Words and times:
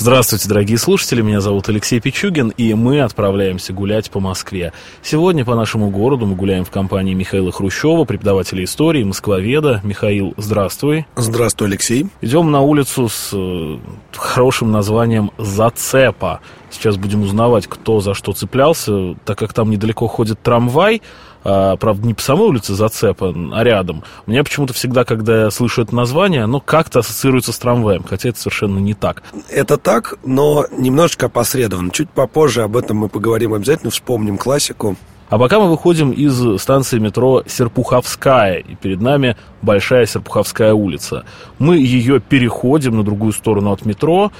Здравствуйте, 0.00 0.48
дорогие 0.48 0.78
слушатели, 0.78 1.22
меня 1.22 1.40
зовут 1.40 1.68
Алексей 1.68 1.98
Пичугин, 1.98 2.50
и 2.50 2.72
мы 2.74 3.00
отправляемся 3.00 3.72
гулять 3.72 4.12
по 4.12 4.20
Москве. 4.20 4.72
Сегодня 5.02 5.44
по 5.44 5.56
нашему 5.56 5.90
городу 5.90 6.24
мы 6.24 6.36
гуляем 6.36 6.64
в 6.64 6.70
компании 6.70 7.14
Михаила 7.14 7.50
Хрущева, 7.50 8.04
преподавателя 8.04 8.62
истории, 8.62 9.02
москвоведа. 9.02 9.80
Михаил, 9.82 10.34
здравствуй. 10.36 11.04
Здравствуй, 11.16 11.66
Алексей. 11.66 12.06
Идем 12.20 12.52
на 12.52 12.60
улицу 12.60 13.08
с 13.08 13.30
э, 13.32 13.78
хорошим 14.14 14.70
названием 14.70 15.32
«Зацепа». 15.36 16.42
Сейчас 16.70 16.96
будем 16.96 17.22
узнавать, 17.22 17.66
кто 17.66 17.98
за 17.98 18.14
что 18.14 18.32
цеплялся, 18.32 19.16
так 19.24 19.36
как 19.36 19.52
там 19.52 19.68
недалеко 19.68 20.06
ходит 20.06 20.40
трамвай, 20.40 21.02
правда, 21.42 22.06
не 22.06 22.14
по 22.14 22.22
самой 22.22 22.48
улице 22.48 22.74
Зацепа, 22.74 23.34
а 23.52 23.64
рядом. 23.64 24.02
У 24.26 24.30
меня 24.30 24.44
почему-то 24.44 24.72
всегда, 24.72 25.04
когда 25.04 25.44
я 25.44 25.50
слышу 25.50 25.82
это 25.82 25.94
название, 25.94 26.44
оно 26.44 26.60
как-то 26.60 27.00
ассоциируется 27.00 27.52
с 27.52 27.58
трамваем, 27.58 28.02
хотя 28.02 28.30
это 28.30 28.38
совершенно 28.38 28.78
не 28.78 28.94
так. 28.94 29.22
Это 29.50 29.76
так, 29.76 30.18
но 30.24 30.66
немножечко 30.76 31.26
опосредованно. 31.26 31.90
Чуть 31.90 32.10
попозже 32.10 32.62
об 32.62 32.76
этом 32.76 32.98
мы 32.98 33.08
поговорим 33.08 33.54
обязательно, 33.54 33.90
вспомним 33.90 34.38
классику. 34.38 34.96
А 35.28 35.38
пока 35.38 35.60
мы 35.60 35.68
выходим 35.68 36.10
из 36.10 36.60
станции 36.60 36.98
метро 36.98 37.42
Серпуховская, 37.46 38.56
и 38.56 38.74
перед 38.74 39.00
нами 39.00 39.36
Большая 39.60 40.06
Серпуховская 40.06 40.72
улица. 40.72 41.24
Мы 41.58 41.76
ее 41.76 42.18
переходим 42.20 42.96
на 42.96 43.02
другую 43.02 43.32
сторону 43.32 43.72
от 43.72 43.84
метро 43.84 44.32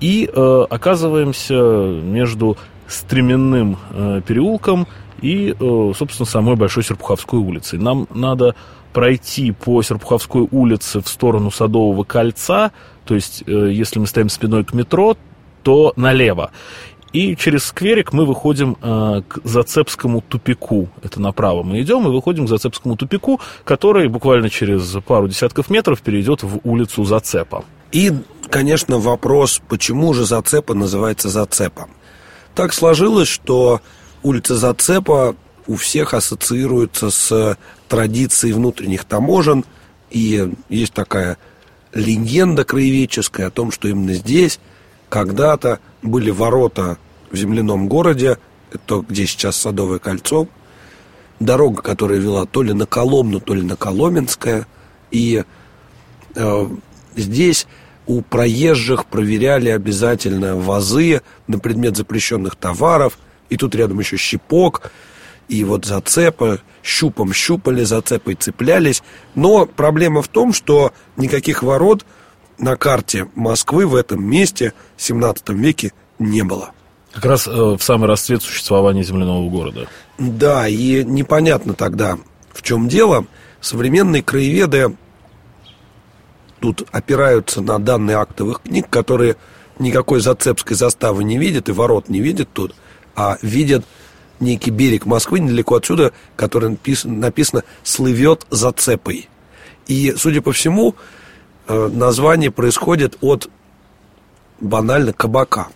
и 0.00 0.28
э, 0.32 0.66
оказываемся 0.68 1.54
между 1.54 2.56
Стременным 2.88 3.78
э, 3.90 4.20
переулком 4.26 4.86
и, 5.22 5.54
э, 5.58 5.92
собственно, 5.96 6.26
самой 6.26 6.56
Большой 6.56 6.84
Серпуховской 6.84 7.38
улицей. 7.38 7.78
Нам 7.78 8.06
надо 8.12 8.54
пройти 8.92 9.52
по 9.52 9.80
Серпуховской 9.82 10.46
улице 10.50 11.00
в 11.00 11.08
сторону 11.08 11.50
Садового 11.50 12.04
кольца, 12.04 12.72
то 13.06 13.14
есть, 13.14 13.44
э, 13.46 13.70
если 13.72 13.98
мы 13.98 14.06
стоим 14.06 14.28
спиной 14.28 14.64
к 14.64 14.74
метро, 14.74 15.16
то 15.62 15.92
налево. 15.96 16.50
И 17.12 17.36
через 17.36 17.64
скверик 17.66 18.12
мы 18.12 18.24
выходим 18.24 18.76
э, 18.80 19.22
к 19.28 19.38
Зацепскому 19.44 20.22
тупику. 20.22 20.88
Это 21.02 21.20
направо 21.20 21.62
мы 21.62 21.80
идем 21.82 22.06
и 22.08 22.10
выходим 22.10 22.46
к 22.46 22.48
Зацепскому 22.48 22.96
тупику, 22.96 23.40
который 23.64 24.08
буквально 24.08 24.48
через 24.48 24.96
пару 25.06 25.28
десятков 25.28 25.68
метров 25.70 26.00
перейдет 26.00 26.42
в 26.42 26.60
улицу 26.64 27.04
Зацепа. 27.04 27.64
И, 27.92 28.12
конечно, 28.48 28.98
вопрос, 28.98 29.60
почему 29.68 30.14
же 30.14 30.24
Зацепа 30.24 30.74
называется 30.74 31.28
Зацепом. 31.28 31.90
Так 32.54 32.72
сложилось, 32.72 33.28
что 33.28 33.80
улица 34.22 34.56
Зацепа 34.56 35.36
у 35.66 35.76
всех 35.76 36.14
ассоциируется 36.14 37.10
с 37.10 37.56
традицией 37.88 38.54
внутренних 38.54 39.04
таможен. 39.04 39.64
И 40.10 40.52
есть 40.68 40.92
такая 40.92 41.38
легенда 41.92 42.64
краеведческая 42.64 43.48
о 43.48 43.50
том, 43.50 43.70
что 43.70 43.88
именно 43.88 44.14
здесь 44.14 44.58
когда-то 45.08 45.78
были 46.02 46.30
ворота 46.30 46.98
в 47.30 47.36
земляном 47.36 47.88
городе, 47.88 48.38
это 48.72 49.04
где 49.06 49.26
сейчас 49.26 49.56
Садовое 49.56 49.98
кольцо, 49.98 50.48
дорога, 51.38 51.82
которая 51.82 52.18
вела 52.18 52.46
то 52.46 52.62
ли 52.62 52.72
на 52.72 52.86
Коломну, 52.86 53.40
то 53.40 53.54
ли 53.54 53.62
на 53.62 53.76
Коломенское. 53.76 54.66
И 55.10 55.44
э, 56.34 56.66
здесь 57.14 57.66
у 58.06 58.22
проезжих 58.22 59.06
проверяли 59.06 59.68
обязательно 59.68 60.56
вазы 60.56 61.22
на 61.46 61.58
предмет 61.58 61.96
запрещенных 61.96 62.56
товаров– 62.56 63.18
и 63.52 63.56
тут 63.58 63.74
рядом 63.74 64.00
еще 64.00 64.16
щипок, 64.16 64.90
и 65.48 65.62
вот 65.64 65.84
зацепа, 65.84 66.60
щупом 66.82 67.34
щупали, 67.34 67.84
зацепой 67.84 68.34
цеплялись. 68.34 69.02
Но 69.34 69.66
проблема 69.66 70.22
в 70.22 70.28
том, 70.28 70.54
что 70.54 70.92
никаких 71.18 71.62
ворот 71.62 72.06
на 72.56 72.76
карте 72.76 73.28
Москвы 73.34 73.86
в 73.86 73.94
этом 73.94 74.24
месте 74.24 74.72
в 74.96 75.02
17 75.02 75.50
веке 75.50 75.92
не 76.18 76.42
было. 76.42 76.70
Как 77.12 77.26
раз 77.26 77.46
э, 77.46 77.50
в 77.50 77.82
самый 77.82 78.08
расцвет 78.08 78.42
существования 78.42 79.02
земляного 79.02 79.50
города. 79.50 79.86
Да, 80.16 80.66
и 80.66 81.04
непонятно 81.04 81.74
тогда, 81.74 82.16
в 82.54 82.62
чем 82.62 82.88
дело. 82.88 83.26
Современные 83.60 84.22
краеведы 84.22 84.96
тут 86.58 86.88
опираются 86.90 87.60
на 87.60 87.78
данные 87.78 88.16
актовых 88.16 88.62
книг, 88.62 88.86
которые 88.88 89.36
никакой 89.78 90.20
зацепской 90.20 90.74
заставы 90.74 91.22
не 91.22 91.36
видят 91.36 91.68
и 91.68 91.72
ворот 91.72 92.08
не 92.08 92.20
видят 92.20 92.48
тут 92.54 92.74
а 93.14 93.38
видят 93.42 93.84
некий 94.40 94.70
берег 94.70 95.06
Москвы 95.06 95.40
недалеко 95.40 95.76
отсюда, 95.76 96.12
который 96.36 96.70
написано, 96.70 97.14
написано 97.14 97.64
«слывет 97.82 98.46
за 98.50 98.72
цепой». 98.72 99.28
И, 99.86 100.14
судя 100.16 100.42
по 100.42 100.52
всему, 100.52 100.94
э, 101.68 101.90
название 101.92 102.50
происходит 102.50 103.16
от 103.20 103.48
банально 104.60 105.12
кабака. 105.12 105.68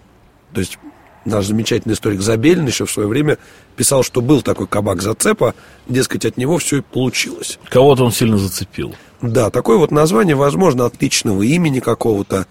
То 0.52 0.60
есть 0.60 0.78
наш 1.24 1.46
замечательный 1.46 1.94
историк 1.94 2.20
Забелин 2.20 2.66
еще 2.66 2.86
в 2.86 2.90
свое 2.90 3.08
время 3.08 3.38
писал, 3.76 4.02
что 4.02 4.20
был 4.20 4.42
такой 4.42 4.66
кабак 4.66 5.02
зацепа, 5.02 5.54
дескать, 5.88 6.24
от 6.24 6.36
него 6.36 6.58
все 6.58 6.78
и 6.78 6.80
получилось. 6.80 7.58
Кого-то 7.68 8.04
он 8.04 8.12
сильно 8.12 8.38
зацепил. 8.38 8.94
Да, 9.20 9.50
такое 9.50 9.76
вот 9.76 9.90
название, 9.90 10.36
возможно, 10.36 10.86
от 10.86 11.00
личного 11.02 11.42
имени 11.42 11.80
какого-то. 11.80 12.46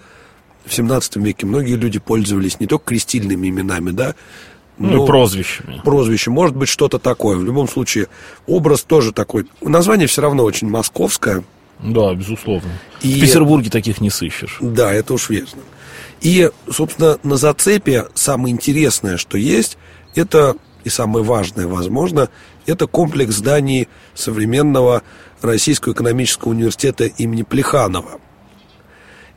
В 0.66 0.74
17 0.74 1.18
веке 1.18 1.46
многие 1.46 1.76
люди 1.76 2.00
пользовались 2.00 2.60
не 2.60 2.66
только 2.66 2.86
крестильными 2.86 3.50
именами, 3.50 3.92
да, 3.92 4.16
ну, 4.78 4.98
ну, 4.98 5.06
прозвищами. 5.06 5.82
Прозвище. 5.84 6.32
Может 6.32 6.56
быть, 6.56 6.70
что-то 6.70 7.00
такое. 7.00 7.38
В 7.38 7.44
любом 7.44 7.68
случае, 7.68 8.08
образ 8.48 8.84
тоже 8.84 9.12
такой. 9.12 9.48
Название 9.62 10.08
все 10.08 10.22
равно 10.22 10.44
очень 10.44 10.70
московское. 10.70 11.44
Да, 11.80 12.14
безусловно. 12.14 12.70
И... 13.02 13.14
В 13.14 13.22
Петербурге 13.22 13.70
таких 13.70 14.02
не 14.02 14.10
сыщешь. 14.10 14.58
Да, 14.62 14.92
это 14.92 15.14
уж 15.14 15.30
верно. 15.30 15.62
И, 16.22 16.50
собственно, 16.70 17.18
на 17.24 17.38
зацепе 17.38 18.08
самое 18.14 18.54
интересное, 18.54 19.18
что 19.18 19.38
есть, 19.38 19.78
это, 20.16 20.56
и 20.84 20.90
самое 20.90 21.24
важное, 21.24 21.68
возможно, 21.68 22.30
это 22.66 22.88
комплекс 22.88 23.36
зданий 23.36 23.88
современного 24.14 25.04
Российского 25.42 25.94
экономического 25.94 26.52
университета 26.52 27.06
имени 27.06 27.44
Плеханова. 27.44 28.20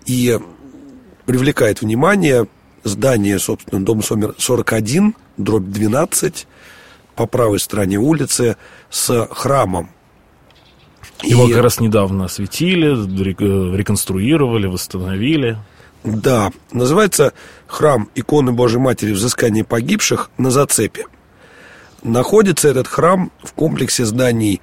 И 0.06 0.38
привлекает 1.26 1.82
внимание 1.82 2.46
здание, 2.88 3.38
собственно, 3.38 3.84
дом 3.84 4.02
номер 4.10 4.34
41, 4.36 5.14
дробь 5.36 5.64
12, 5.64 6.46
по 7.14 7.26
правой 7.26 7.58
стороне 7.60 7.98
улицы, 7.98 8.56
с 8.90 9.28
храмом. 9.30 9.90
Его 11.22 11.46
и... 11.46 11.52
как 11.52 11.62
раз 11.62 11.80
недавно 11.80 12.26
осветили, 12.26 12.86
реконструировали, 13.76 14.66
восстановили. 14.66 15.58
Да, 16.04 16.52
называется 16.72 17.32
храм 17.66 18.08
иконы 18.14 18.52
Божьей 18.52 18.78
Матери 18.78 19.12
взыскания 19.12 19.64
погибших 19.64 20.30
на 20.38 20.50
зацепе. 20.50 21.06
Находится 22.02 22.68
этот 22.68 22.86
храм 22.86 23.32
в 23.42 23.52
комплексе 23.52 24.04
зданий 24.04 24.60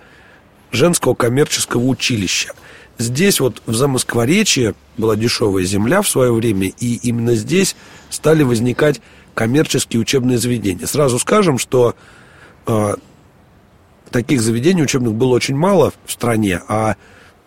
женского 0.72 1.14
коммерческого 1.14 1.84
училища– 1.84 2.54
здесь 2.98 3.40
вот 3.40 3.62
в 3.66 3.74
Замоскворечье 3.74 4.76
была 4.98 5.16
дешевая 5.16 5.64
земля 5.64 6.02
в 6.02 6.10
свое 6.10 6.34
время, 6.34 6.68
и 6.68 6.96
именно 6.96 7.36
здесь 7.36 7.76
стали 8.16 8.44
возникать 8.44 9.02
коммерческие 9.34 10.02
учебные 10.02 10.38
заведения. 10.38 10.86
Сразу 10.88 11.20
скажем, 11.20 11.58
что 11.58 11.96
э, 12.68 12.96
таких 14.10 14.42
заведений 14.42 14.84
учебных 14.84 15.14
было 15.14 15.34
очень 15.36 15.56
мало 15.56 15.94
в 16.06 16.12
стране, 16.12 16.62
а 16.68 16.96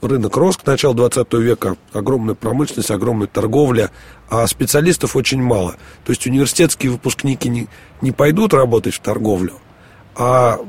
рынок 0.01 0.37
рос 0.37 0.57
к 0.57 0.67
началу 0.67 0.95
20 0.95 1.33
века, 1.35 1.77
огромная 1.93 2.35
промышленность, 2.35 2.91
огромная 2.91 3.27
торговля, 3.27 3.91
а 4.29 4.47
специалистов 4.47 5.17
очень 5.17 5.43
мало. 5.43 5.77
То 6.05 6.13
есть 6.13 6.27
университетские 6.27 6.93
выпускники 6.93 7.49
не, 7.49 7.69
не 8.01 8.13
пойдут 8.13 8.55
работать 8.55 8.95
в 8.95 9.01
торговлю, 9.01 9.55
а 10.15 10.61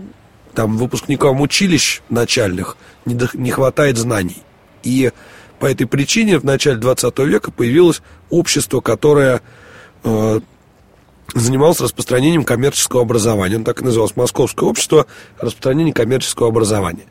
там 0.53 0.77
выпускникам 0.77 1.41
училищ 1.41 2.01
начальных 2.09 2.77
не, 3.06 3.18
не 3.33 3.51
хватает 3.51 3.97
знаний. 3.97 4.38
И 4.83 5.12
по 5.59 5.65
этой 5.65 5.85
причине 5.85 6.39
в 6.39 6.45
начале 6.45 6.77
20 6.77 7.19
века 7.19 7.51
появилось 7.51 8.01
общество, 8.29 8.79
которое 8.79 9.41
э, 10.03 10.39
занималось 11.33 11.79
распространением 11.79 12.43
коммерческого 12.43 13.01
образования. 13.01 13.57
Он 13.57 13.63
так 13.63 13.81
и 13.81 13.85
называлось 13.85 14.15
Московское 14.15 14.67
общество 14.67 15.05
распространения 15.37 15.93
коммерческого 15.93 16.49
образования. 16.49 17.05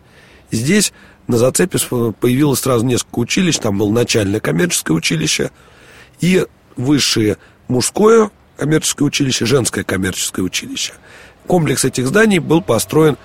Здесь 0.50 0.93
на 1.26 1.37
зацепе 1.37 1.79
появилось 2.20 2.61
сразу 2.61 2.85
несколько 2.85 3.19
училищ. 3.19 3.58
Там 3.58 3.79
было 3.79 3.90
начальное 3.90 4.40
коммерческое 4.40 4.96
училище 4.96 5.50
и 6.20 6.46
высшее 6.76 7.37
мужское 7.69 8.31
коммерческое 8.56 9.06
училище, 9.06 9.46
женское 9.46 9.85
коммерческое 9.85 10.44
училище. 10.44 10.94
Комплекс 11.46 11.85
этих 11.85 12.06
зданий 12.06 12.40
был 12.40 12.61
построен 12.61 13.17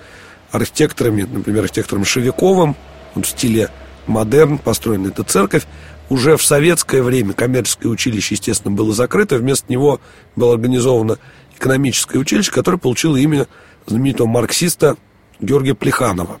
архитекторами, 0.52 1.22
например, 1.22 1.64
архитектором 1.64 2.04
Шевиковым, 2.04 2.76
он 3.14 3.22
в 3.22 3.28
стиле 3.28 3.70
модерн, 4.06 4.58
построена 4.58 5.08
эта 5.08 5.24
церковь. 5.24 5.64
Уже 6.10 6.36
в 6.36 6.44
советское 6.44 7.02
время 7.02 7.32
коммерческое 7.32 7.90
училище, 7.90 8.34
естественно, 8.34 8.74
было 8.74 8.92
закрыто. 8.92 9.36
Вместо 9.36 9.72
него 9.72 10.00
было 10.36 10.54
организовано 10.54 11.18
экономическое 11.56 12.18
училище, 12.18 12.52
которое 12.52 12.78
получило 12.78 13.16
имя 13.16 13.46
знаменитого 13.86 14.26
марксиста 14.26 14.96
Георгия 15.40 15.74
Плеханова, 15.74 16.38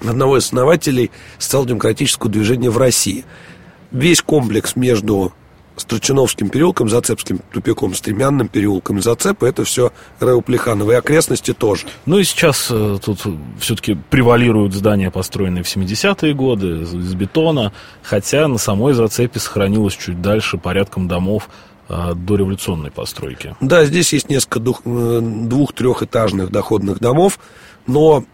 одного 0.00 0.38
из 0.38 0.44
основателей 0.44 1.10
социал-демократического 1.38 2.30
движения 2.30 2.70
в 2.70 2.78
России. 2.78 3.24
Весь 3.90 4.20
комплекс 4.20 4.76
между 4.76 5.32
Строчиновским 5.78 6.48
переулком, 6.48 6.88
Зацепским 6.88 7.40
тупиком, 7.52 7.94
Стремянным 7.94 8.48
переулком 8.48 8.98
и 8.98 9.00
Зацепа, 9.00 9.46
это 9.46 9.64
все 9.64 9.92
РЭУ 10.20 10.42
Плеханова, 10.42 10.92
и 10.92 10.94
окрестности 10.94 11.52
тоже. 11.52 11.86
Ну 12.06 12.18
и 12.18 12.24
сейчас 12.24 12.68
э, 12.70 12.98
тут 13.04 13.20
все-таки 13.58 13.96
превалируют 14.10 14.74
здания, 14.74 15.10
построенные 15.10 15.62
в 15.62 15.66
70-е 15.66 16.34
годы, 16.34 16.82
из, 16.82 16.94
из 16.94 17.14
бетона, 17.14 17.72
хотя 18.02 18.48
на 18.48 18.58
самой 18.58 18.94
Зацепе 18.94 19.40
сохранилось 19.40 19.94
чуть 19.96 20.20
дальше 20.20 20.58
порядком 20.58 21.08
домов 21.08 21.48
э, 21.88 22.14
до 22.14 22.36
революционной 22.36 22.90
постройки. 22.90 23.56
Да, 23.60 23.84
здесь 23.84 24.12
есть 24.12 24.28
несколько 24.28 24.60
э, 24.60 25.20
двух-трехэтажных 25.22 26.50
доходных 26.50 26.98
домов, 27.00 27.38
но 27.86 28.24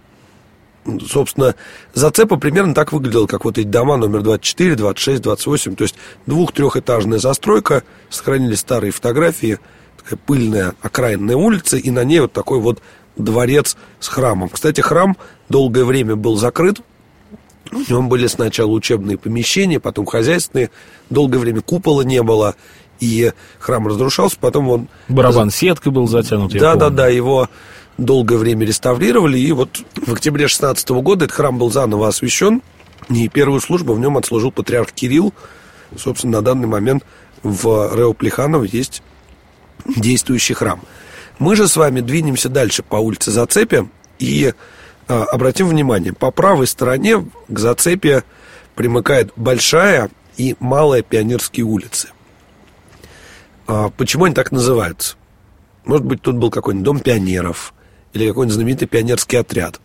собственно, 1.09 1.55
зацепа 1.93 2.37
примерно 2.37 2.75
так 2.75 2.93
выглядела, 2.93 3.27
как 3.27 3.45
вот 3.45 3.59
эти 3.59 3.67
дома 3.67 3.97
номер 3.97 4.23
24, 4.23 4.77
26, 4.77 5.23
28. 5.23 5.77
То 5.77 5.83
есть 5.85 5.95
двух-трехэтажная 6.27 7.19
застройка, 7.19 7.83
сохранились 8.11 8.61
старые 8.61 8.91
фотографии, 8.93 9.59
такая 10.03 10.19
пыльная 10.27 10.75
окраинная 10.83 11.37
улица, 11.37 11.77
и 11.77 11.91
на 11.91 12.05
ней 12.05 12.21
вот 12.21 12.33
такой 12.33 12.61
вот 12.61 12.81
дворец 13.17 13.77
с 14.01 14.09
храмом. 14.09 14.49
Кстати, 14.49 14.81
храм 14.81 15.17
долгое 15.49 15.85
время 15.85 16.17
был 16.17 16.37
закрыт, 16.37 16.81
в 17.71 17.91
нем 17.91 18.09
были 18.09 18.27
сначала 18.27 18.71
учебные 18.71 19.17
помещения, 19.17 19.81
потом 19.81 20.05
хозяйственные, 20.07 20.71
долгое 21.11 21.39
время 21.39 21.61
купола 21.63 22.03
не 22.03 22.23
было, 22.23 22.55
и 23.01 23.33
храм 23.59 23.87
разрушался, 23.89 24.37
потом 24.41 24.69
он... 24.69 24.89
Барабан 25.09 25.51
сеткой 25.51 25.91
был 25.93 26.07
затянут, 26.07 26.55
я 26.55 26.61
Да, 26.61 26.71
помню. 26.73 26.81
да, 26.81 26.91
да, 26.91 27.09
его 27.09 27.49
долгое 27.99 28.37
время 28.37 28.67
реставрировали, 28.67 29.39
и 29.39 29.53
вот 29.53 29.81
в 29.95 30.13
октябре 30.13 30.49
16 30.49 30.89
года 30.91 31.27
этот 31.27 31.37
храм 31.37 31.59
был 31.59 31.71
заново 31.71 32.09
освящен, 32.09 32.63
и 33.09 33.29
первую 33.29 33.61
службу 33.61 33.95
в 33.95 34.01
нем 34.01 34.17
отслужил 34.17 34.51
патриарх 34.51 34.93
Кирилл. 34.93 35.33
Собственно, 35.97 36.39
на 36.39 36.43
данный 36.43 36.67
момент 36.67 37.05
в 37.43 37.95
Рео 37.95 38.15
есть 38.65 39.03
действующий 39.85 40.55
храм. 40.55 40.81
Мы 41.39 41.57
же 41.57 41.69
с 41.69 41.77
вами 41.77 42.01
двинемся 42.01 42.49
дальше 42.49 42.83
по 42.83 42.97
улице 42.97 43.31
Зацепе 43.31 43.89
и 44.19 44.55
а, 45.09 45.25
обратим 45.25 45.69
внимание, 45.69 46.13
по 46.13 46.31
правой 46.31 46.67
стороне 46.67 47.27
к 47.49 47.59
Зацепе 47.59 48.25
примыкает 48.75 49.33
большая 49.37 50.11
и 50.37 50.57
малая 50.61 51.03
Пионерские 51.03 51.67
улицы. 51.67 52.09
А, 53.67 53.91
почему 53.91 54.25
они 54.25 54.35
так 54.35 54.53
называются? 54.53 55.17
Может 55.85 56.07
быть, 56.07 56.23
тут 56.23 56.37
был 56.37 56.51
какой-нибудь 56.51 56.85
дом 56.85 57.01
пионеров 57.01 57.75
или 58.15 58.29
какой-нибудь 58.29 58.55
знаменитый 58.55 58.89
пионерский 58.89 59.37
отряд. 59.37 59.81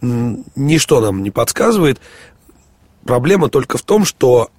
Ничто 0.00 1.00
нам 1.00 1.22
не 1.22 1.30
подсказывает. 1.30 2.00
Проблема 3.04 3.48
только 3.48 3.78
в 3.78 3.82
том, 3.82 4.04
что 4.04 4.50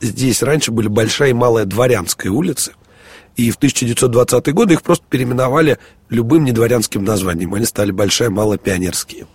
здесь 0.00 0.42
раньше 0.42 0.70
были 0.70 0.88
большая 0.88 1.30
и 1.30 1.34
малая 1.34 1.64
дворянская 1.64 2.32
улицы, 2.32 2.72
и 3.36 3.50
в 3.50 3.58
1920-е 3.58 4.52
годы 4.52 4.74
их 4.74 4.82
просто 4.82 5.04
переименовали 5.08 5.78
любым 6.08 6.44
недворянским 6.44 7.04
названием. 7.04 7.54
Они 7.54 7.64
стали 7.64 7.90
большая, 7.90 8.30
малая, 8.30 8.58
пионерские. 8.58 9.26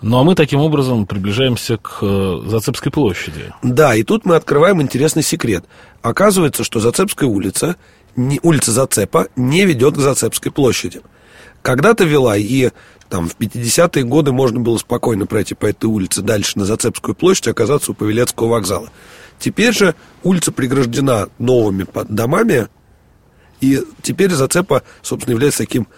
Ну 0.00 0.18
а 0.18 0.24
мы 0.24 0.34
таким 0.34 0.60
образом 0.60 1.06
приближаемся 1.06 1.78
к 1.78 1.98
э, 2.02 2.40
Зацепской 2.46 2.92
площади. 2.92 3.52
Да, 3.62 3.94
и 3.94 4.02
тут 4.02 4.26
мы 4.26 4.36
открываем 4.36 4.82
интересный 4.82 5.22
секрет. 5.22 5.64
Оказывается, 6.02 6.62
что 6.62 6.78
Зацепская 6.78 7.28
улица, 7.28 7.76
улица 8.42 8.70
Зацепа, 8.70 9.28
не 9.34 9.64
ведет 9.64 9.94
к 9.94 10.00
Зацепской 10.00 10.52
площади. 10.52 11.00
Когда-то 11.64 12.04
вела, 12.04 12.36
и 12.36 12.72
там 13.08 13.26
в 13.26 13.38
50-е 13.38 14.04
годы 14.04 14.32
можно 14.32 14.60
было 14.60 14.76
спокойно 14.76 15.24
пройти 15.24 15.54
по 15.54 15.64
этой 15.64 15.86
улице 15.86 16.20
дальше 16.20 16.58
на 16.58 16.66
Зацепскую 16.66 17.14
площадь 17.14 17.46
и 17.46 17.50
оказаться 17.50 17.92
у 17.92 17.94
Павелецкого 17.94 18.48
вокзала. 18.48 18.90
Теперь 19.38 19.72
же 19.72 19.94
улица 20.22 20.52
преграждена 20.52 21.30
новыми 21.38 21.86
домами, 22.10 22.68
и 23.62 23.80
теперь 24.02 24.30
Зацепа, 24.30 24.82
собственно, 25.00 25.32
является 25.32 25.60
таким 25.60 25.88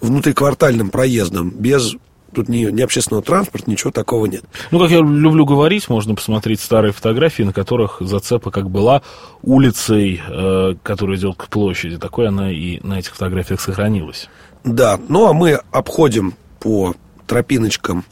внутриквартальным 0.00 0.90
проездом, 0.90 1.50
без 1.50 1.96
тут 2.32 2.48
ни, 2.48 2.58
ни 2.66 2.82
общественного 2.82 3.24
транспорта, 3.24 3.68
ничего 3.68 3.90
такого 3.90 4.26
нет. 4.26 4.44
Ну, 4.70 4.78
как 4.78 4.90
я 4.90 4.98
люблю 4.98 5.44
говорить, 5.44 5.88
можно 5.88 6.14
посмотреть 6.14 6.60
старые 6.60 6.92
фотографии, 6.92 7.42
на 7.42 7.52
которых 7.52 7.96
Зацепа 8.00 8.52
как 8.52 8.70
была 8.70 9.02
улицей, 9.42 10.20
э, 10.24 10.74
которая 10.84 11.16
идет 11.16 11.36
к 11.36 11.48
площади. 11.48 11.98
Такой 11.98 12.28
она 12.28 12.52
и 12.52 12.78
на 12.86 13.00
этих 13.00 13.14
фотографиях 13.14 13.60
сохранилась. 13.60 14.28
Да, 14.66 14.98
ну 15.08 15.28
а 15.28 15.32
мы 15.32 15.60
обходим 15.70 16.34
по 16.58 16.94
тропиночкам 17.26 18.04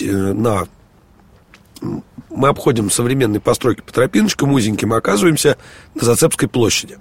на... 0.00 0.68
Мы 2.28 2.48
обходим 2.48 2.90
современные 2.90 3.40
постройки 3.40 3.80
по 3.80 3.92
тропиночкам 3.92 4.52
узеньким 4.52 4.92
оказываемся 4.92 5.56
на 5.94 6.04
Зацепской 6.04 6.48
площади. 6.48 6.98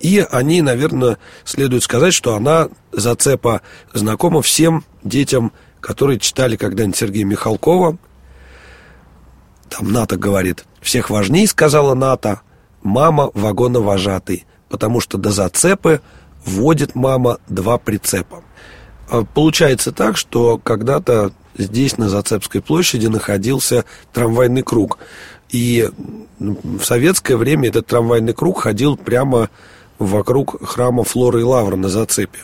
И 0.00 0.18
о 0.18 0.42
ней, 0.42 0.62
наверное, 0.62 1.18
следует 1.44 1.84
сказать, 1.84 2.14
что 2.14 2.34
она, 2.34 2.68
Зацепа, 2.90 3.60
знакома 3.92 4.40
всем 4.40 4.84
детям, 5.02 5.52
которые 5.80 6.18
читали 6.18 6.56
когда-нибудь 6.56 6.96
Сергея 6.96 7.24
Михалкова. 7.26 7.98
Там 9.68 9.92
Ната 9.92 10.16
говорит, 10.16 10.64
всех 10.80 11.10
важней, 11.10 11.46
сказала 11.46 11.94
Ната, 11.94 12.40
мама 12.82 13.30
вагоновожатый, 13.34 14.46
потому 14.68 15.00
что 15.00 15.18
до 15.18 15.30
Зацепы 15.30 16.00
водит 16.44 16.94
мама 16.94 17.38
два 17.48 17.78
прицепа. 17.78 18.42
А 19.08 19.24
Получается 19.24 19.92
так, 19.92 20.16
что 20.16 20.58
когда-то 20.58 21.32
здесь, 21.56 21.98
на 21.98 22.08
Зацепской 22.08 22.60
площади, 22.60 23.06
находился 23.06 23.84
трамвайный 24.12 24.62
круг. 24.62 24.98
И 25.50 25.88
в 26.38 26.82
советское 26.82 27.36
время 27.36 27.68
этот 27.68 27.86
трамвайный 27.86 28.32
круг 28.32 28.62
ходил 28.62 28.96
прямо 28.96 29.50
вокруг 29.98 30.66
храма 30.66 31.04
Флоры 31.04 31.40
и 31.40 31.44
Лавра 31.44 31.76
на 31.76 31.88
Зацепе. 31.88 32.40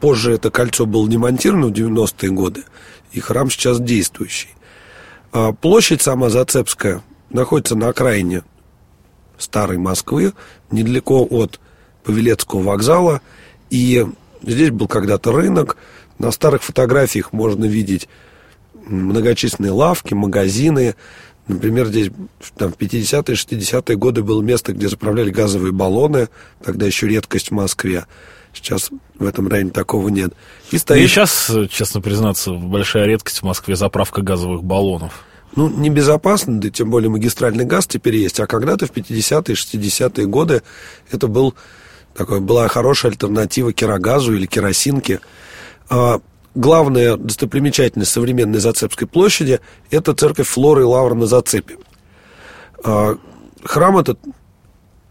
Позже 0.00 0.32
это 0.32 0.50
кольцо 0.50 0.84
было 0.84 1.08
демонтировано 1.08 1.68
в 1.68 1.72
90-е 1.72 2.30
годы, 2.30 2.64
и 3.12 3.20
храм 3.20 3.48
сейчас 3.50 3.80
действующий. 3.80 4.50
А 5.32 5.52
Площадь 5.52 6.02
сама 6.02 6.28
Зацепская 6.28 7.02
находится 7.30 7.74
на 7.74 7.88
окраине 7.88 8.42
старой 9.38 9.78
Москвы, 9.78 10.32
недалеко 10.70 11.26
от 11.30 11.60
Павелецкого 12.08 12.62
вокзала. 12.62 13.20
И 13.68 14.06
здесь 14.42 14.70
был 14.70 14.88
когда-то 14.88 15.30
рынок. 15.30 15.76
На 16.18 16.30
старых 16.30 16.62
фотографиях 16.62 17.34
можно 17.34 17.66
видеть 17.66 18.08
многочисленные 18.86 19.72
лавки, 19.72 20.14
магазины. 20.14 20.94
Например, 21.48 21.86
здесь 21.86 22.10
там, 22.56 22.72
в 22.72 22.78
50-е, 22.78 23.34
60-е 23.34 23.96
годы 23.96 24.22
было 24.22 24.40
место, 24.40 24.72
где 24.72 24.88
заправляли 24.88 25.28
газовые 25.28 25.72
баллоны. 25.72 26.30
Тогда 26.64 26.86
еще 26.86 27.06
редкость 27.08 27.48
в 27.48 27.54
Москве. 27.54 28.06
Сейчас 28.54 28.88
в 29.18 29.26
этом 29.26 29.46
районе 29.48 29.70
такого 29.70 30.08
нет. 30.08 30.32
И 30.70 30.76
И 30.76 30.78
стоит... 30.78 31.10
сейчас, 31.10 31.50
э, 31.50 31.66
честно 31.70 32.00
признаться, 32.00 32.52
большая 32.52 33.04
редкость 33.04 33.40
в 33.40 33.42
Москве 33.42 33.76
заправка 33.76 34.22
газовых 34.22 34.64
баллонов. 34.64 35.26
Ну, 35.56 35.68
небезопасно, 35.68 36.58
да 36.58 36.70
тем 36.70 36.90
более 36.90 37.10
магистральный 37.10 37.66
газ 37.66 37.86
теперь 37.86 38.16
есть. 38.16 38.40
А 38.40 38.46
когда-то 38.46 38.86
в 38.86 38.92
50-е, 38.92 39.54
60-е 39.54 40.26
годы 40.26 40.62
это 41.10 41.26
был 41.26 41.54
такой, 42.18 42.40
была 42.40 42.66
хорошая 42.66 43.12
альтернатива 43.12 43.72
керогазу 43.72 44.34
или 44.34 44.44
керосинке. 44.44 45.20
А, 45.88 46.20
главная 46.54 47.16
достопримечательность 47.16 48.10
современной 48.10 48.58
Зацепской 48.58 49.06
площади– 49.06 49.60
это 49.90 50.12
церковь 50.14 50.48
Флоры 50.48 50.82
и 50.82 50.84
Лавра 50.84 51.14
на 51.14 51.26
Зацепе. 51.26 51.76
А, 52.84 53.16
храм 53.62 53.96
этот 53.96 54.18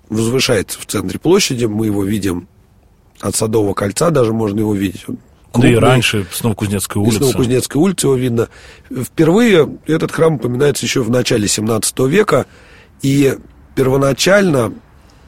возвышается 0.10 0.80
в 0.80 0.86
центре 0.86 1.18
площади, 1.18 1.64
мы 1.64 1.86
его 1.86 2.04
видим 2.04 2.50
от 3.22 3.36
Садового 3.36 3.74
кольца, 3.74 4.10
даже 4.10 4.34
можно 4.34 4.60
его 4.60 4.76
видеть. 4.76 5.06
Он 5.08 5.62
Да 5.62 5.70
и 5.70 5.76
раньше 5.76 6.28
с 6.30 6.44
Новокузнецкой 6.44 7.02
улицы. 7.02 7.34
Кузнецкой 7.34 7.82
улицы 7.82 8.08
его 8.08 8.16
видно. 8.16 8.50
Впервые 8.92 9.78
этот 9.88 10.12
храм 10.12 10.36
упоминается 10.36 10.86
еще 10.86 11.02
в 11.02 11.10
начале 11.10 11.48
17 11.48 12.00
века. 12.00 12.46
И 13.02 13.38
первоначально 13.76 14.74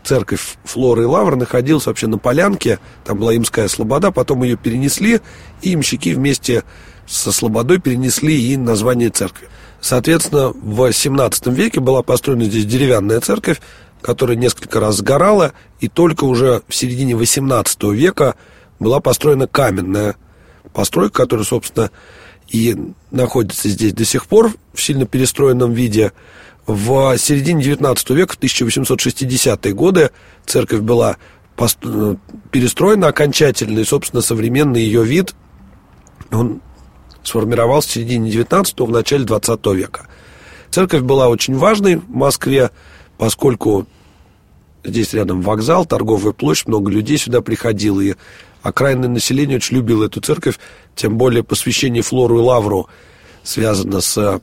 церковь 0.03 0.57
Флоры 0.63 1.03
и 1.03 1.05
Лавр 1.05 1.35
находилась 1.35 1.85
вообще 1.85 2.07
на 2.07 2.17
полянке. 2.17 2.79
Там 3.05 3.19
была 3.19 3.35
Имская 3.35 3.67
Слобода. 3.67 4.11
Потом 4.11 4.43
ее 4.43 4.57
перенесли. 4.57 5.21
И 5.61 5.73
имщики 5.73 6.09
вместе 6.09 6.63
со 7.07 7.31
Слободой 7.31 7.79
перенесли 7.79 8.53
и 8.53 8.57
название 8.57 9.09
церкви. 9.09 9.47
Соответственно, 9.81 10.49
в 10.49 10.91
17 10.91 11.47
веке 11.47 11.79
была 11.79 12.03
построена 12.03 12.45
здесь 12.45 12.65
деревянная 12.65 13.19
церковь, 13.21 13.61
которая 14.01 14.37
несколько 14.37 14.79
раз 14.79 14.97
сгорала, 14.97 15.53
и 15.79 15.87
только 15.87 16.25
уже 16.25 16.61
в 16.67 16.75
середине 16.75 17.15
18 17.15 17.83
века 17.83 18.35
была 18.79 18.99
построена 18.99 19.47
каменная 19.47 20.15
постройка, 20.73 21.23
которая, 21.23 21.45
собственно, 21.45 21.91
и 22.49 22.75
находится 23.11 23.69
здесь 23.69 23.93
до 23.93 24.05
сих 24.05 24.25
пор 24.25 24.53
в 24.73 24.81
сильно 24.81 25.05
перестроенном 25.05 25.73
виде. 25.73 26.11
В 26.71 27.17
середине 27.17 27.63
19 27.63 28.11
века, 28.11 28.35
в 28.35 28.39
1860-е 28.39 29.73
годы, 29.73 30.11
церковь 30.45 30.81
была 30.81 31.17
э, 31.57 32.15
перестроена 32.51 33.07
окончательно, 33.07 33.79
и, 33.79 33.83
собственно, 33.83 34.21
современный 34.21 34.83
ее 34.83 35.03
вид, 35.03 35.33
он 36.31 36.61
сформировался 37.23 37.89
в 37.89 37.91
середине 37.93 38.29
19-го, 38.29 38.85
в 38.85 38.91
начале 38.91 39.23
20 39.23 39.65
века. 39.73 40.05
Церковь 40.69 41.01
была 41.01 41.29
очень 41.29 41.57
важной 41.57 41.95
в 41.95 42.07
Москве, 42.07 42.69
поскольку 43.17 43.87
здесь 44.83 45.15
рядом 45.15 45.41
вокзал, 45.41 45.87
торговая 45.87 46.33
площадь, 46.33 46.67
много 46.67 46.91
людей 46.91 47.17
сюда 47.17 47.41
приходило, 47.41 47.99
и 47.99 48.13
окраинное 48.61 49.09
население 49.09 49.57
очень 49.57 49.77
любило 49.77 50.05
эту 50.05 50.21
церковь, 50.21 50.59
тем 50.95 51.17
более 51.17 51.43
посвящение 51.43 52.03
Флору 52.03 52.37
и 52.37 52.43
Лавру 52.43 52.87
связано 53.41 54.01
с 54.01 54.39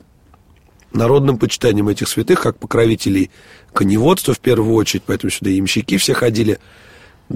народным 0.93 1.37
почитанием 1.37 1.87
этих 1.89 2.07
святых, 2.07 2.41
как 2.41 2.57
покровителей 2.57 3.31
коневодства 3.73 4.33
в 4.33 4.39
первую 4.39 4.75
очередь, 4.75 5.03
поэтому 5.05 5.31
сюда 5.31 5.49
ямщики 5.51 5.97
все 5.97 6.13
ходили. 6.13 6.59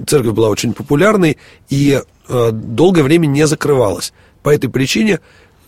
Церковь 0.06 0.32
была 0.32 0.48
очень 0.48 0.72
популярной 0.72 1.38
и 1.68 2.00
э, 2.28 2.50
долгое 2.52 3.02
время 3.02 3.26
не 3.26 3.46
закрывалась. 3.46 4.12
По 4.42 4.50
этой 4.50 4.70
причине 4.70 5.20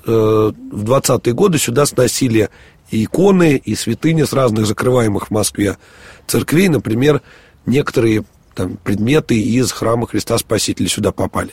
э, 0.06 0.10
в 0.10 0.84
20-е 0.84 1.34
годы 1.34 1.58
сюда 1.58 1.86
сносили 1.86 2.48
и 2.90 3.04
иконы, 3.04 3.56
и 3.56 3.74
святыни 3.74 4.24
с 4.24 4.32
разных 4.32 4.66
закрываемых 4.66 5.28
в 5.28 5.30
Москве 5.30 5.76
церквей. 6.26 6.68
Например, 6.68 7.20
некоторые 7.66 8.24
там, 8.54 8.76
предметы 8.76 9.38
из 9.38 9.72
храма 9.72 10.06
Христа 10.06 10.38
Спасителя 10.38 10.88
сюда 10.88 11.12
попали. 11.12 11.50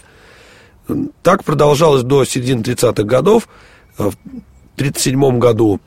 Так 1.24 1.44
продолжалось 1.44 2.04
до 2.04 2.26
середины 2.26 2.62
30-х 2.62 3.04
годов. 3.04 3.48
В 3.98 4.16
1937 4.78 5.40
году 5.40 5.80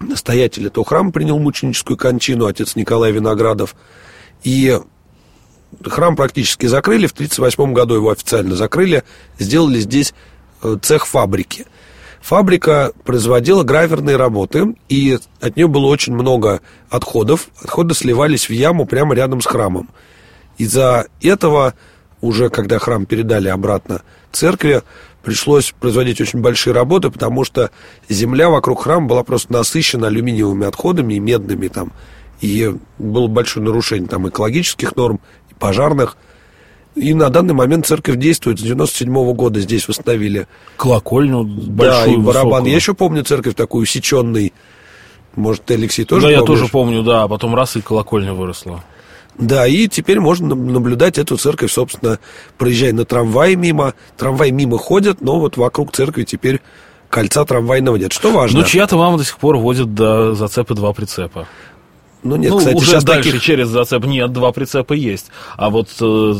настоятель 0.00 0.66
этого 0.66 0.84
храма 0.84 1.12
принял 1.12 1.38
мученическую 1.38 1.96
кончину, 1.96 2.46
отец 2.46 2.76
Николай 2.76 3.12
Виноградов. 3.12 3.74
И 4.42 4.78
храм 5.84 6.16
практически 6.16 6.66
закрыли. 6.66 7.06
В 7.06 7.12
1938 7.12 7.72
году 7.72 7.94
его 7.94 8.10
официально 8.10 8.54
закрыли. 8.56 9.04
Сделали 9.38 9.80
здесь 9.80 10.14
э, 10.62 10.76
цех 10.82 11.06
фабрики. 11.06 11.66
Фабрика 12.20 12.92
производила 13.04 13.64
граверные 13.64 14.16
работы, 14.16 14.74
и 14.88 15.18
от 15.42 15.56
нее 15.56 15.66
было 15.68 15.86
очень 15.86 16.14
много 16.14 16.62
отходов. 16.88 17.48
Отходы 17.62 17.94
сливались 17.94 18.48
в 18.48 18.52
яму 18.52 18.86
прямо 18.86 19.14
рядом 19.14 19.42
с 19.42 19.46
храмом. 19.46 19.90
Из-за 20.56 21.06
этого, 21.20 21.74
уже 22.22 22.48
когда 22.48 22.78
храм 22.78 23.04
передали 23.04 23.48
обратно 23.48 24.02
церкви, 24.32 24.82
пришлось 25.24 25.72
производить 25.78 26.20
очень 26.20 26.40
большие 26.40 26.74
работы, 26.74 27.10
потому 27.10 27.44
что 27.44 27.70
земля 28.08 28.50
вокруг 28.50 28.82
храма 28.82 29.06
была 29.06 29.24
просто 29.24 29.52
насыщена 29.52 30.08
алюминиевыми 30.08 30.66
отходами 30.66 31.14
и 31.14 31.20
медными 31.20 31.68
там. 31.68 31.92
И 32.40 32.74
было 32.98 33.26
большое 33.26 33.64
нарушение 33.64 34.08
там 34.08 34.28
экологических 34.28 34.94
норм, 34.96 35.20
и 35.50 35.54
пожарных– 35.54 36.16
и 36.94 37.12
на 37.12 37.28
данный 37.28 37.54
момент 37.54 37.86
церковь 37.86 38.16
действует. 38.16 38.58
С 38.60 38.62
97 38.62 39.12
-го 39.12 39.34
года 39.34 39.60
здесь 39.60 39.88
восстановили. 39.88 40.46
Колокольню 40.76 41.42
большую, 41.42 41.76
Да, 41.76 42.06
и 42.06 42.16
барабан. 42.16 42.50
Высокую. 42.50 42.70
Я 42.70 42.76
еще 42.76 42.94
помню 42.94 43.24
церковь 43.24 43.54
такую 43.54 43.82
усеченный. 43.82 44.52
Может, 45.34 45.64
ты, 45.64 45.74
Алексей, 45.74 46.04
тоже 46.04 46.28
Да, 46.28 46.28
помнишь? 46.28 46.40
я 46.40 46.46
тоже 46.46 46.70
помню, 46.70 47.02
да. 47.02 47.24
А 47.24 47.28
потом 47.28 47.54
раз 47.56 47.74
и 47.76 47.80
колокольня 47.80 48.32
выросла. 48.32 48.84
Да, 49.38 49.66
и 49.66 49.88
теперь 49.88 50.20
можно 50.20 50.54
наблюдать 50.54 51.18
эту 51.18 51.36
церковь, 51.36 51.72
собственно, 51.72 52.18
проезжая 52.56 52.92
на 52.92 53.04
трамвае 53.04 53.56
мимо. 53.56 53.94
Трамвай 54.16 54.50
мимо 54.50 54.78
ходят, 54.78 55.20
но 55.20 55.40
вот 55.40 55.56
вокруг 55.56 55.92
церкви 55.92 56.24
теперь 56.24 56.60
кольца 57.10 57.44
трамвайного 57.44 57.96
нет. 57.96 58.12
Что 58.12 58.30
важно? 58.30 58.60
Ну, 58.60 58.64
чья-то 58.64 58.96
мама 58.96 59.18
до 59.18 59.24
сих 59.24 59.38
пор 59.38 59.56
возит 59.56 59.94
до 59.94 60.34
зацепы 60.34 60.74
два 60.74 60.92
прицепа. 60.92 61.48
Ну, 62.22 62.36
нет, 62.36 62.52
ну, 62.52 62.58
кстати, 62.58 62.76
уже 62.76 62.86
сейчас 62.86 63.04
дальше 63.04 63.30
таких... 63.30 63.42
через 63.42 63.68
зацеп 63.68 64.06
нет, 64.06 64.32
два 64.32 64.50
прицепа 64.50 64.94
есть. 64.94 65.26
А 65.56 65.68
вот 65.68 65.90
э, 66.00 66.34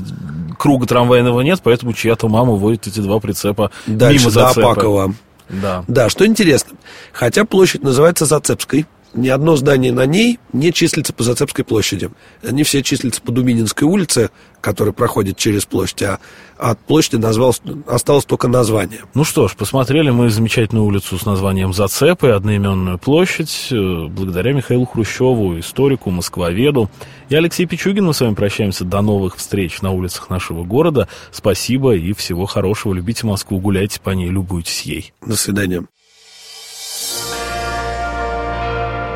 круга 0.59 0.87
трамвайного 0.87 1.43
нет, 1.43 1.61
поэтому 1.63 1.93
чья-то 1.93 2.29
мама 2.29 2.55
водит 2.55 2.87
эти 2.87 3.01
два 3.01 3.21
прицепа 3.21 3.71
Дальше, 3.87 4.21
мимо 4.21 4.31
зацепа. 4.31 4.61
до 4.61 4.71
Апакова. 4.71 5.15
Да. 5.51 5.85
Да, 5.87 6.09
что 6.09 6.27
интересно. 6.27 6.77
Хотя 7.13 7.45
площадь 7.45 7.83
называется 7.83 8.25
Зацепской, 8.25 8.87
ни 9.15 9.29
одно 9.29 9.57
здание 9.57 9.93
на 9.93 10.07
ней 10.07 10.39
не 10.53 10.73
числится 10.73 11.13
по 11.13 11.23
Зацепской 11.23 11.65
площади. 11.65 12.11
Они 12.43 12.63
все 12.65 12.83
числятся 12.83 13.23
по 13.23 13.33
Думининской 13.33 13.87
улице, 13.87 14.31
которая 14.61 14.93
проходит 14.93 15.37
через 15.37 15.67
площадь, 15.67 16.03
а 16.03 16.19
от 16.57 16.79
площади 16.79 17.17
назвалось, 17.17 17.61
осталось 17.87 18.25
только 18.25 18.49
название. 18.49 19.01
Ну 19.15 19.25
что 19.25 19.49
ж, 19.49 19.57
посмотрели 19.57 20.11
мы 20.11 20.31
замечательную 20.31 20.87
улицу 20.87 21.19
с 21.19 21.27
названием 21.27 21.73
Зацепы, 21.73 22.29
одноименную 22.29 22.99
площадь, 22.99 23.69
э, 23.71 24.07
благодаря 24.09 24.53
Михаилу 24.53 24.87
Хрущеву, 24.87 25.59
историку, 25.59 26.11
москвоведу. 26.11 26.91
Я 27.29 27.39
Алексей 27.39 27.67
Пичугин, 27.67 28.05
мы 28.05 28.15
с 28.15 28.21
вами 28.21 28.35
прощаемся. 28.35 28.85
До 28.85 29.01
новых 29.01 29.37
встреч 29.37 29.83
на 29.83 29.91
улицах 29.91 30.31
нашего 30.31 30.65
города. 30.65 31.09
Спасибо 31.31 31.95
и 31.95 32.13
всего 32.13 32.47
хорошего. 32.47 32.95
Любите 32.95 33.27
Москву, 33.27 33.59
гуляйте 33.59 34.01
по 34.01 34.11
ней, 34.11 34.29
любуйтесь 34.29 34.83
ей. 34.83 35.13
До 35.25 35.37
свидания. 35.37 35.85